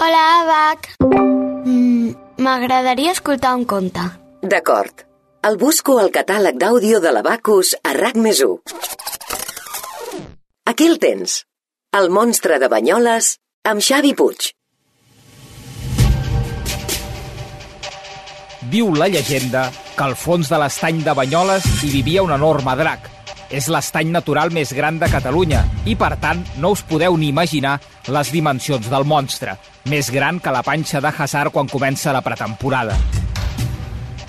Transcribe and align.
Hola, 0.00 0.22
Abac. 0.42 0.88
Mm, 1.66 2.12
M'agradaria 2.38 3.12
escoltar 3.16 3.54
un 3.56 3.64
conte. 3.64 4.04
D'acord. 4.42 5.04
El 5.48 5.56
busco 5.58 5.98
al 6.02 6.10
catàleg 6.14 6.58
d'àudio 6.60 7.00
de 7.00 7.10
l'Abacus 7.14 7.74
a 7.82 7.94
RAC 7.96 8.16
més 8.22 8.40
1. 8.44 8.58
Aquí 10.70 10.86
el 10.86 10.98
tens. 11.02 11.44
El 11.98 12.10
monstre 12.10 12.58
de 12.62 12.68
Banyoles 12.68 13.36
amb 13.64 13.82
Xavi 13.82 14.14
Puig. 14.14 14.50
Diu 18.68 18.90
la 18.94 19.08
llegenda 19.08 19.68
que 19.96 20.04
al 20.04 20.14
fons 20.14 20.50
de 20.52 20.58
l'estany 20.60 21.00
de 21.06 21.14
Banyoles 21.16 21.64
hi 21.82 21.90
vivia 21.94 22.22
un 22.22 22.34
enorme 22.34 22.74
drac. 22.76 23.08
És 23.50 23.68
l'estany 23.72 24.10
natural 24.12 24.52
més 24.52 24.74
gran 24.76 24.98
de 25.00 25.08
Catalunya 25.08 25.62
i, 25.88 25.94
per 25.96 26.16
tant, 26.20 26.42
no 26.60 26.74
us 26.74 26.82
podeu 26.84 27.16
ni 27.16 27.30
imaginar 27.32 27.78
les 28.12 28.32
dimensions 28.32 28.90
del 28.92 29.06
monstre, 29.08 29.56
més 29.88 30.10
gran 30.12 30.40
que 30.40 30.52
la 30.52 30.62
panxa 30.62 31.00
de 31.00 31.12
Hazard 31.12 31.54
quan 31.54 31.68
comença 31.68 32.12
la 32.12 32.24
pretemporada. 32.24 32.96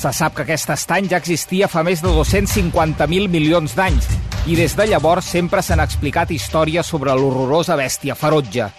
Se 0.00 0.12
sap 0.16 0.36
que 0.36 0.46
aquest 0.46 0.70
estany 0.72 1.10
ja 1.10 1.18
existia 1.20 1.68
fa 1.68 1.82
més 1.84 2.00
de 2.00 2.08
250.000 2.08 3.28
milions 3.28 3.74
d'anys 3.76 4.06
i 4.48 4.54
des 4.56 4.72
de 4.78 4.86
llavors 4.88 5.26
sempre 5.28 5.60
s'han 5.60 5.82
explicat 5.82 6.30
històries 6.32 6.88
sobre 6.88 7.12
l'horrorosa 7.12 7.76
bèstia 7.76 8.16
ferotge. 8.16 8.70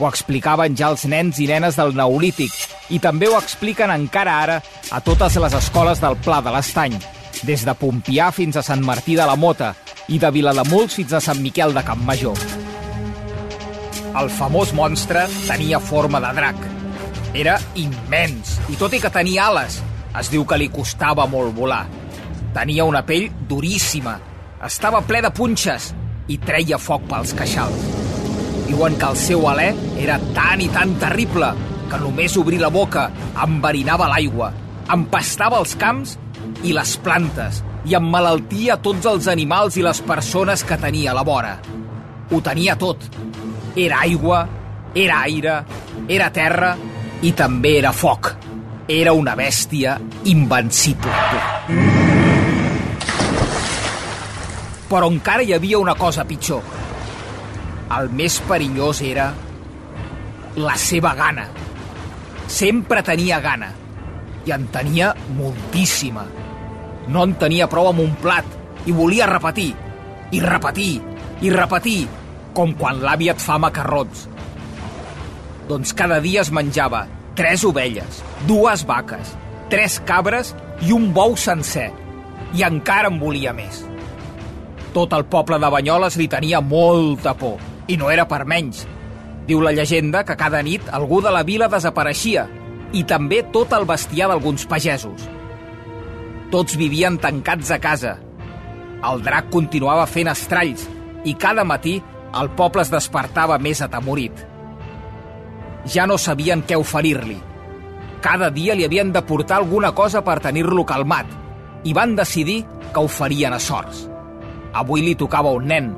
Ho 0.00 0.08
explicaven 0.08 0.74
ja 0.74 0.88
els 0.90 1.04
nens 1.06 1.38
i 1.38 1.46
nenes 1.46 1.78
del 1.78 1.94
Neolític 1.94 2.56
i 2.90 2.98
també 2.98 3.28
ho 3.30 3.36
expliquen 3.38 3.92
encara 3.94 4.40
ara 4.42 4.56
a 4.90 5.00
totes 5.04 5.36
les 5.38 5.54
escoles 5.54 6.02
del 6.02 6.18
Pla 6.24 6.40
de 6.42 6.56
l'Estany, 6.56 6.98
des 7.44 7.64
de 7.66 7.74
Pompià 7.76 8.30
fins 8.32 8.56
a 8.56 8.62
Sant 8.64 8.82
Martí 8.84 9.14
de 9.18 9.24
la 9.28 9.36
Mota 9.36 9.74
i 10.08 10.18
de 10.20 10.30
Vilademuls 10.32 10.94
fins 10.96 11.12
a 11.12 11.20
Sant 11.20 11.40
Miquel 11.44 11.74
de 11.76 11.82
Campmajor. 11.84 12.38
El 14.14 14.30
famós 14.30 14.72
monstre 14.72 15.26
tenia 15.44 15.80
forma 15.82 16.20
de 16.22 16.30
drac. 16.38 16.62
Era 17.34 17.58
immens 17.80 18.56
i 18.72 18.78
tot 18.80 18.94
i 18.94 19.00
que 19.02 19.12
tenia 19.12 19.48
ales, 19.50 19.80
es 20.20 20.30
diu 20.32 20.46
que 20.48 20.58
li 20.60 20.70
costava 20.72 21.26
molt 21.28 21.52
volar. 21.56 21.84
Tenia 22.54 22.86
una 22.86 23.02
pell 23.04 23.28
duríssima, 23.50 24.16
estava 24.64 25.02
ple 25.04 25.20
de 25.24 25.32
punxes 25.34 25.90
i 26.30 26.38
treia 26.40 26.78
foc 26.78 27.04
pels 27.10 27.34
queixals. 27.36 27.88
Diuen 28.68 28.96
que 28.96 29.10
el 29.10 29.20
seu 29.20 29.44
alè 29.50 29.72
era 30.00 30.20
tan 30.32 30.62
i 30.64 30.70
tan 30.72 30.94
terrible 31.02 31.52
que 31.90 32.00
només 32.00 32.38
obrir 32.40 32.62
la 32.62 32.72
boca 32.72 33.10
enverinava 33.44 34.08
l'aigua, 34.08 34.54
empastava 34.94 35.58
els 35.60 35.74
camps 35.76 36.16
i 36.64 36.72
les 36.72 36.96
plantes 37.04 37.62
i 37.84 37.94
emmalaltia 37.96 38.78
tots 38.80 39.06
els 39.06 39.28
animals 39.28 39.76
i 39.76 39.84
les 39.84 40.00
persones 40.06 40.64
que 40.64 40.78
tenia 40.80 41.12
a 41.12 41.16
la 41.18 41.24
vora. 41.26 41.58
Ho 42.32 42.40
tenia 42.40 42.76
tot. 42.80 43.04
Era 43.76 44.00
aigua, 44.06 44.44
era 44.94 45.20
aire, 45.26 45.58
era 46.08 46.30
terra 46.32 46.74
i 47.22 47.32
també 47.36 47.76
era 47.78 47.92
foc. 47.92 48.32
Era 48.88 49.12
una 49.16 49.34
bèstia 49.36 49.98
invencible. 50.30 51.12
Però 54.88 55.10
encara 55.10 55.42
hi 55.42 55.52
havia 55.56 55.80
una 55.80 55.96
cosa 55.98 56.24
pitjor. 56.28 56.62
El 57.98 58.10
més 58.16 58.38
perillós 58.48 59.00
era 59.04 59.28
la 60.56 60.76
seva 60.80 61.14
gana. 61.18 61.48
Sempre 62.46 63.02
tenia 63.02 63.40
gana. 63.44 63.72
I 64.44 64.52
en 64.52 64.66
tenia 64.72 65.14
moltíssima. 65.36 66.24
No 67.08 67.24
en 67.26 67.34
tenia 67.40 67.68
prou 67.70 67.90
amb 67.90 68.00
un 68.04 68.14
plat 68.20 68.46
i 68.88 68.92
volia 68.92 69.28
repetir, 69.28 69.72
i 70.32 70.40
repetir, 70.40 71.00
i 71.44 71.50
repetir, 71.52 72.04
com 72.56 72.72
quan 72.78 73.02
l'àvia 73.02 73.34
et 73.34 73.42
fa 73.42 73.58
macarrons. 73.60 74.28
Doncs 75.68 75.92
cada 75.96 76.20
dia 76.24 76.42
es 76.44 76.52
menjava 76.52 77.04
tres 77.36 77.64
ovelles, 77.64 78.22
dues 78.48 78.84
vaques, 78.86 79.34
tres 79.72 79.98
cabres 80.06 80.54
i 80.86 80.92
un 80.94 81.10
bou 81.16 81.36
sencer. 81.36 81.90
I 82.54 82.62
encara 82.62 83.10
en 83.10 83.18
volia 83.18 83.52
més. 83.56 83.82
Tot 84.94 85.14
el 85.16 85.24
poble 85.26 85.58
de 85.58 85.70
Banyoles 85.74 86.16
li 86.20 86.28
tenia 86.30 86.60
molta 86.62 87.34
por, 87.34 87.58
i 87.90 87.96
no 87.98 88.12
era 88.14 88.28
per 88.30 88.44
menys. 88.46 88.84
Diu 89.48 89.60
la 89.60 89.74
llegenda 89.74 90.22
que 90.24 90.38
cada 90.38 90.62
nit 90.62 90.86
algú 90.94 91.18
de 91.24 91.32
la 91.34 91.42
vila 91.44 91.68
desapareixia, 91.68 92.46
i 92.94 93.02
també 93.02 93.42
tot 93.52 93.74
el 93.74 93.88
bestiar 93.88 94.30
d'alguns 94.30 94.68
pagesos. 94.70 95.26
Tots 96.54 96.76
vivien 96.78 97.16
tancats 97.18 97.72
a 97.74 97.80
casa. 97.82 98.12
El 99.02 99.24
drac 99.26 99.48
continuava 99.50 100.04
fent 100.06 100.28
estralls, 100.30 100.84
i 101.26 101.32
cada 101.34 101.64
matí 101.66 101.96
el 102.38 102.50
poble 102.54 102.84
es 102.84 102.92
despertava 102.92 103.56
més 103.58 103.80
atemorit. 103.82 104.38
Ja 105.90 106.04
no 106.06 106.14
sabien 106.14 106.60
què 106.62 106.78
oferir-li. 106.78 107.40
Cada 108.22 108.52
dia 108.54 108.76
li 108.78 108.86
havien 108.86 109.10
de 109.10 109.22
portar 109.26 109.56
alguna 109.58 109.90
cosa 109.98 110.22
per 110.22 110.36
tenir-lo 110.44 110.84
calmat, 110.86 111.26
i 111.82 111.92
van 111.92 112.14
decidir 112.14 112.60
que 112.92 113.02
ho 113.02 113.10
farien 113.10 113.56
a 113.56 113.58
sorts. 113.58 114.04
Avui 114.78 115.02
li 115.02 115.16
tocava 115.18 115.50
un 115.58 115.66
nen, 115.66 115.88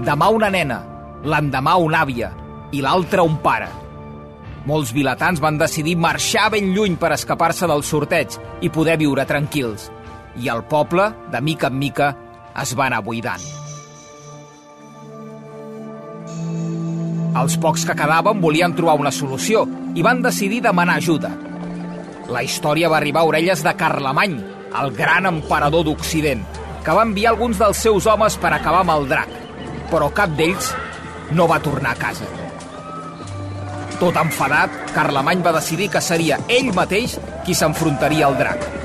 demà 0.00 0.30
una 0.32 0.48
nena, 0.48 0.78
l'endemà 1.28 1.74
una 1.76 2.00
àvia 2.06 2.30
i 2.72 2.80
l'altre 2.80 3.20
un 3.20 3.36
pare. 3.44 3.68
Molts 4.64 4.94
vilatans 4.96 5.44
van 5.44 5.60
decidir 5.60 5.98
marxar 6.00 6.48
ben 6.56 6.72
lluny 6.72 6.96
per 6.96 7.12
escapar-se 7.12 7.68
del 7.68 7.84
sorteig 7.84 8.40
i 8.64 8.72
poder 8.72 8.96
viure 9.04 9.28
tranquils. 9.28 9.90
I 10.42 10.50
el 10.52 10.64
poble, 10.68 11.10
de 11.32 11.40
mica 11.40 11.70
en 11.72 11.78
mica, 11.78 12.10
es 12.62 12.74
va 12.76 12.86
anar 12.90 13.02
buidant. 13.04 13.42
Els 17.36 17.56
pocs 17.60 17.84
que 17.84 17.96
quedaven 17.96 18.40
volien 18.40 18.72
trobar 18.76 18.96
una 19.00 19.12
solució 19.12 19.66
i 19.94 20.04
van 20.04 20.22
decidir 20.24 20.62
demanar 20.64 20.96
ajuda. 21.02 21.34
La 22.32 22.42
història 22.42 22.88
va 22.88 22.96
arribar 22.96 23.22
a 23.22 23.30
orelles 23.30 23.62
de 23.62 23.74
Carlemany, 23.76 24.38
el 24.80 24.94
gran 24.96 25.28
emperador 25.28 25.84
d'Occident, 25.84 26.42
que 26.84 26.96
va 26.96 27.04
enviar 27.04 27.34
alguns 27.34 27.60
dels 27.60 27.82
seus 27.84 28.08
homes 28.08 28.38
per 28.40 28.54
acabar 28.54 28.80
amb 28.84 28.94
el 28.96 29.06
drac, 29.12 29.36
però 29.92 30.08
cap 30.16 30.32
d'ells 30.38 30.72
no 31.36 31.46
va 31.50 31.60
tornar 31.60 31.92
a 31.92 32.00
casa. 32.00 32.28
Tot 34.00 34.16
enfadat, 34.20 34.72
Carlemany 34.96 35.44
va 35.44 35.54
decidir 35.56 35.90
que 35.92 36.02
seria 36.04 36.40
ell 36.52 36.72
mateix 36.76 37.18
qui 37.44 37.54
s'enfrontaria 37.56 38.26
al 38.28 38.36
drac. 38.40 38.75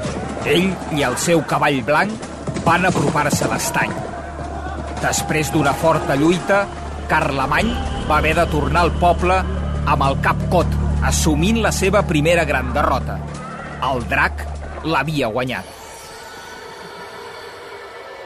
Ell 0.46 0.72
i 0.98 1.04
el 1.06 1.18
seu 1.22 1.44
cavall 1.46 1.84
blanc 1.86 2.30
van 2.66 2.88
apropar-se 2.90 3.46
a 3.46 3.52
l'estany. 3.52 3.92
Després 5.02 5.52
d'una 5.54 5.74
forta 5.78 6.18
lluita, 6.18 6.64
Carlemany 7.10 7.70
va 8.10 8.18
haver 8.18 8.34
de 8.38 8.48
tornar 8.50 8.86
al 8.86 8.94
poble 8.98 9.38
amb 9.38 10.06
el 10.08 10.18
cap 10.26 10.42
cot, 10.54 10.74
assumint 11.06 11.62
la 11.62 11.72
seva 11.76 12.02
primera 12.10 12.46
gran 12.46 12.74
derrota. 12.74 13.20
El 13.86 14.06
drac 14.10 14.46
l'havia 14.86 15.30
guanyat. 15.30 15.78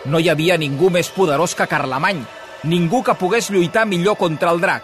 No 0.06 0.20
hi 0.22 0.30
havia 0.30 0.60
ningú 0.62 0.92
més 0.94 1.10
poderós 1.12 1.56
que 1.58 1.68
Carlemany, 1.68 2.22
ningú 2.64 3.02
que 3.04 3.18
pogués 3.20 3.50
lluitar 3.52 3.88
millor 3.90 4.20
contra 4.22 4.52
el 4.56 4.62
drac. 4.64 4.84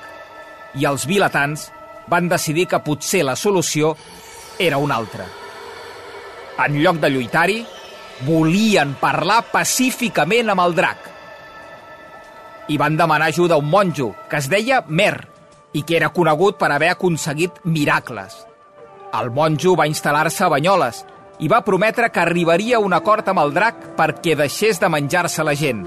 I 0.75 0.87
els 0.89 1.05
vilatans 1.07 1.69
van 2.11 2.27
decidir 2.31 2.67
que 2.67 2.83
potser 2.83 3.23
la 3.23 3.37
solució 3.39 3.95
era 4.59 4.79
una 4.81 4.97
altra. 4.99 5.40
En 6.61 6.77
lloc 6.77 6.99
de 7.01 7.09
lluitar-hi, 7.09 7.61
volien 8.27 8.93
parlar 9.01 9.39
pacíficament 9.49 10.51
amb 10.53 10.61
el 10.61 10.75
drac. 10.77 11.07
I 12.69 12.77
van 12.77 12.97
demanar 12.99 13.31
ajuda 13.31 13.55
a 13.57 13.61
un 13.61 13.69
monjo, 13.69 14.11
que 14.29 14.37
es 14.37 14.49
deia 14.51 14.83
Mer, 14.87 15.27
i 15.73 15.81
que 15.81 15.97
era 15.97 16.11
conegut 16.13 16.59
per 16.59 16.69
haver 16.71 16.91
aconseguit 16.93 17.63
miracles. 17.65 18.35
El 19.17 19.31
monjo 19.33 19.73
va 19.75 19.89
instal·lar-se 19.89 20.45
a 20.45 20.51
Banyoles 20.53 21.01
i 21.41 21.49
va 21.51 21.63
prometre 21.65 22.11
que 22.13 22.21
arribaria 22.21 22.79
un 22.79 22.93
acord 22.93 23.27
amb 23.31 23.41
el 23.41 23.53
drac 23.55 23.81
perquè 23.97 24.37
deixés 24.37 24.79
de 24.79 24.89
menjar-se 24.91 25.43
la 25.43 25.55
gent. 25.57 25.83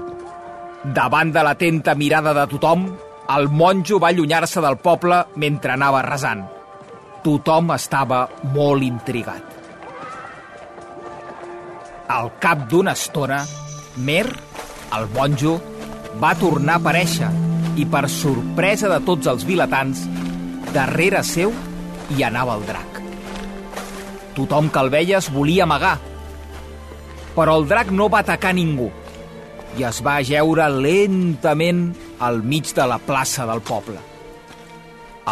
Davant 0.83 1.31
de 1.33 1.41
l'atenta 1.45 1.95
mirada 1.95 2.35
de 2.35 2.45
tothom, 2.51 2.89
el 3.37 3.47
monjo 3.49 3.97
va 4.01 4.11
allunyar-se 4.11 4.61
del 4.61 4.77
poble 4.77 5.23
mentre 5.41 5.73
anava 5.73 6.03
resant. 6.05 6.43
Tothom 7.23 7.71
estava 7.73 8.27
molt 8.53 8.85
intrigat. 8.85 9.64
Al 12.07 12.29
cap 12.37 12.67
d'una 12.69 12.93
estona, 12.93 13.39
Mer, 13.97 14.27
el 14.93 15.07
monjo, 15.15 15.55
va 16.21 16.35
tornar 16.37 16.75
a 16.75 16.81
aparèixer 16.83 17.29
i, 17.79 17.85
per 17.89 18.05
sorpresa 18.11 18.91
de 18.91 18.99
tots 19.07 19.25
els 19.31 19.45
vilatans, 19.47 20.03
darrere 20.75 21.23
seu 21.25 21.53
hi 22.13 22.27
anava 22.27 22.59
el 22.59 22.67
drac. 22.67 23.01
Tothom 24.35 24.69
que 24.69 24.83
el 24.83 24.91
veia 24.93 25.17
es 25.17 25.31
volia 25.33 25.63
amagar, 25.65 25.95
però 27.33 27.57
el 27.57 27.67
drac 27.71 27.89
no 27.91 28.09
va 28.11 28.21
atacar 28.21 28.53
ningú 28.53 28.91
i 29.75 29.83
es 29.83 30.03
va 30.05 30.19
ajeure 30.21 30.69
lentament 30.71 31.87
al 32.23 32.43
mig 32.43 32.69
de 32.75 32.85
la 32.87 32.99
plaça 33.01 33.47
del 33.49 33.63
poble. 33.65 33.97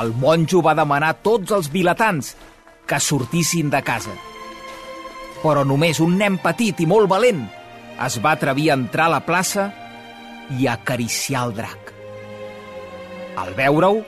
El 0.01 0.15
monjo 0.17 0.63
va 0.65 0.73
demanar 0.73 1.13
a 1.13 1.21
tots 1.21 1.53
els 1.53 1.69
vilatans 1.71 2.33
que 2.89 2.99
sortissin 2.99 3.69
de 3.69 3.83
casa. 3.85 4.15
Però 5.43 5.65
només 5.67 5.99
un 5.99 6.17
nen 6.17 6.39
petit 6.41 6.79
i 6.79 6.87
molt 6.87 7.09
valent 7.11 7.43
es 8.03 8.17
va 8.23 8.33
atrevir 8.33 8.71
a 8.71 8.77
entrar 8.79 9.09
a 9.09 9.15
la 9.17 9.23
plaça 9.25 9.69
i 10.57 10.67
a 10.67 10.77
acariciar 10.79 11.45
el 11.47 11.55
drac. 11.59 11.93
Al 13.37 13.53
veure-ho, 13.57 14.03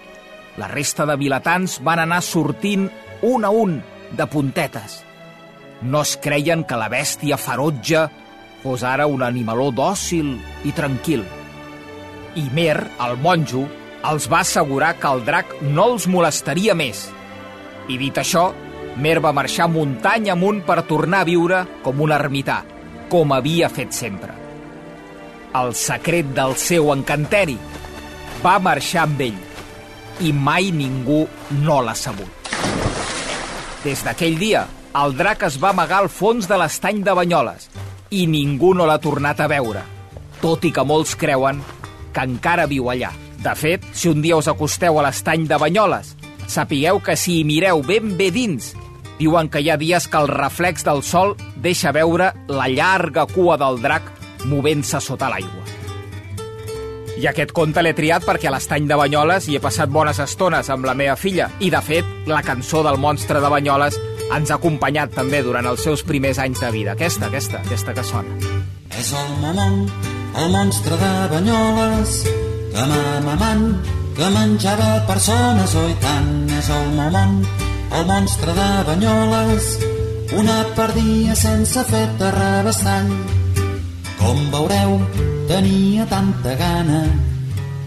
la 0.57 0.69
resta 0.71 1.05
de 1.05 1.15
vilatans 1.19 1.79
van 1.83 1.99
anar 1.99 2.21
sortint 2.23 2.87
un 3.25 3.45
a 3.45 3.49
un 3.49 3.81
de 4.15 4.27
puntetes. 4.27 5.01
No 5.81 6.01
es 6.01 6.15
creien 6.21 6.63
que 6.63 6.77
la 6.79 6.89
bèstia 6.89 7.37
ferotge 7.37 8.05
fos 8.63 8.83
ara 8.87 9.07
un 9.11 9.23
animaló 9.23 9.71
dòcil 9.75 10.35
i 10.65 10.71
tranquil. 10.73 11.25
I 12.35 12.45
Mer, 12.55 12.79
el 13.05 13.17
monjo, 13.21 13.65
els 14.05 14.29
va 14.31 14.41
assegurar 14.43 14.95
que 14.99 15.11
el 15.11 15.23
drac 15.25 15.51
no 15.61 15.91
els 15.91 16.07
molestaria 16.07 16.75
més. 16.77 17.07
I 17.89 17.99
dit 18.01 18.17
això, 18.17 18.51
Mer 18.95 19.19
va 19.19 19.33
marxar 19.35 19.67
muntanya 19.67 20.33
amunt 20.33 20.61
per 20.63 20.85
tornar 20.87 21.23
a 21.23 21.27
viure 21.27 21.65
com 21.83 21.99
un 22.01 22.13
ermità, 22.15 22.61
com 23.11 23.33
havia 23.35 23.67
fet 23.69 23.91
sempre. 23.91 24.31
El 25.55 25.73
secret 25.75 26.31
del 26.35 26.55
seu 26.59 26.91
encanteri 26.93 27.57
va 28.43 28.55
marxar 28.59 29.03
amb 29.03 29.21
ell 29.27 29.41
i 30.23 30.31
mai 30.31 30.71
ningú 30.71 31.25
no 31.63 31.81
l'ha 31.83 31.95
sabut. 31.95 32.51
Des 33.83 34.01
d'aquell 34.03 34.39
dia, 34.39 34.63
el 34.95 35.15
drac 35.17 35.43
es 35.43 35.59
va 35.61 35.73
amagar 35.75 35.99
al 36.03 36.09
fons 36.09 36.47
de 36.47 36.57
l'estany 36.57 37.03
de 37.03 37.13
Banyoles 37.17 37.67
i 38.15 38.23
ningú 38.31 38.71
no 38.73 38.87
l'ha 38.87 38.97
tornat 39.03 39.43
a 39.43 39.49
veure, 39.51 39.83
tot 40.39 40.63
i 40.63 40.71
que 40.71 40.87
molts 40.87 41.17
creuen 41.19 41.59
que 42.15 42.23
encara 42.23 42.67
viu 42.71 42.87
allà. 42.89 43.11
De 43.43 43.53
fet, 43.59 43.83
si 43.93 44.07
un 44.09 44.23
dia 44.23 44.37
us 44.39 44.47
acosteu 44.47 44.97
a 44.97 45.03
l'estany 45.05 45.43
de 45.49 45.59
Banyoles, 45.59 46.15
sapigueu 46.47 47.01
que 47.03 47.17
si 47.19 47.39
hi 47.39 47.43
mireu 47.45 47.83
ben 47.85 48.15
bé 48.17 48.31
dins, 48.33 48.71
diuen 49.19 49.49
que 49.49 49.61
hi 49.61 49.69
ha 49.71 49.77
dies 49.77 50.07
que 50.07 50.19
el 50.21 50.27
reflex 50.31 50.83
del 50.87 51.03
sol 51.03 51.35
deixa 51.55 51.93
veure 51.95 52.33
la 52.47 52.67
llarga 52.67 53.25
cua 53.31 53.57
del 53.61 53.81
drac 53.81 54.11
movent-se 54.45 55.01
sota 55.01 55.29
l'aigua. 55.31 55.63
I 57.15 57.29
aquest 57.29 57.53
conte 57.55 57.79
l'he 57.79 57.93
triat 57.95 58.25
perquè 58.27 58.49
a 58.49 58.51
l'estany 58.51 58.89
de 58.89 58.97
Banyoles 58.99 59.47
hi 59.47 59.55
he 59.55 59.63
passat 59.63 59.89
bones 59.89 60.19
estones 60.19 60.67
amb 60.69 60.83
la 60.85 60.97
meva 60.99 61.15
filla 61.15 61.47
i, 61.63 61.69
de 61.71 61.79
fet, 61.79 62.09
la 62.27 62.43
cançó 62.43 62.83
del 62.83 62.99
monstre 62.99 63.39
de 63.39 63.51
Banyoles 63.51 63.95
ens 64.35 64.51
ha 64.51 64.57
acompanyat 64.59 65.13
també 65.15 65.39
durant 65.45 65.67
els 65.69 65.83
seus 65.85 66.03
primers 66.03 66.41
anys 66.43 66.59
de 66.59 66.71
vida. 66.75 66.95
Aquesta, 66.97 67.29
aquesta, 67.29 67.61
aquesta 67.63 67.95
que 67.95 68.03
sona. 68.03 68.35
És 68.99 69.13
el 69.15 69.31
mamon, 69.41 69.85
el 70.41 70.51
monstre 70.51 70.99
de 70.99 71.11
Banyoles, 71.31 72.17
que 72.75 72.85
mamamant, 72.91 73.65
que 74.17 74.29
menjava 74.35 74.89
persones, 75.07 75.75
oi 75.75 75.95
tant. 76.03 76.33
És 76.59 76.69
el 76.73 76.91
mamon, 76.99 77.39
el 77.95 78.05
monstre 78.05 78.51
de 78.53 78.83
Banyoles, 78.87 79.65
una 80.37 80.57
perdia 80.75 81.35
sense 81.35 81.83
fet 81.87 82.17
de 82.19 82.31
rebestany. 82.35 83.11
Com 84.19 84.41
veureu, 84.51 84.97
tenia 85.47 86.07
tanta 86.09 86.55
gana 86.59 87.03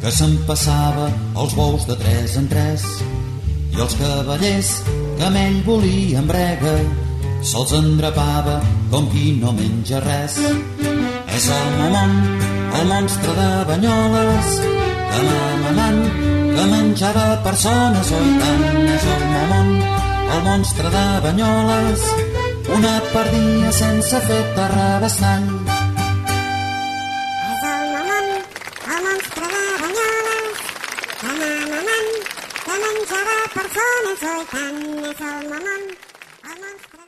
que 0.00 0.12
se'n 0.14 0.36
passava 0.48 1.08
els 1.42 1.56
bous 1.58 1.84
de 1.88 1.96
tres 2.00 2.36
en 2.40 2.48
tres 2.48 2.86
i 3.74 3.82
els 3.84 3.96
cavallers 4.00 4.70
que 5.18 5.26
amb 5.28 5.40
ell 5.42 5.60
volia 5.66 6.22
brega 6.30 6.76
se'ls 7.42 7.74
endrapava 7.76 8.58
com 8.90 9.10
qui 9.12 9.34
no 9.42 9.52
menja 9.58 10.00
res. 10.06 10.38
És 11.36 11.50
el 11.58 11.68
mamon, 11.82 12.16
el 12.80 12.88
monstre 12.94 13.34
de 13.40 13.50
Banyoles, 13.68 14.54
que 15.12 15.20
mamamant, 15.28 16.00
que 16.58 16.64
menjava 16.66 17.24
persones, 17.44 18.08
oi 18.18 18.30
tant, 18.42 18.62
és 18.94 19.04
el 19.14 19.20
mamon, 19.32 19.68
el 20.34 20.40
monstre 20.46 20.90
de 20.94 21.04
Banyoles, 21.26 22.06
una 22.78 22.94
perdia 23.12 23.70
sense 23.78 24.20
el 32.74 32.82
monstre 32.86 33.22
de 33.30 33.38
menjava 33.38 33.38
persones, 33.58 34.26
oi 34.34 34.46
tant, 34.56 34.82
és 35.12 35.26
el 35.30 35.50
mamon, 35.54 35.90
el 36.50 36.58
monstre. 36.64 37.07